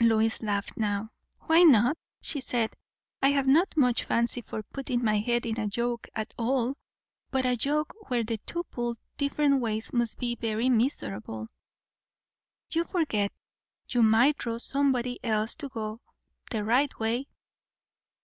[0.00, 1.08] Lois laughed now.
[1.42, 2.72] "Why not?" she said.
[3.22, 6.74] "I have not much fancy for putting my head in a yoke at all;
[7.30, 11.46] but a yoke where the two pull different ways must be very miserable!"
[12.72, 13.30] "You forget;
[13.88, 16.00] you might draw somebody else to go
[16.50, 17.28] the right way."